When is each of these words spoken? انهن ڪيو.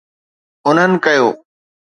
انهن 0.67 0.91
ڪيو. 1.05 1.27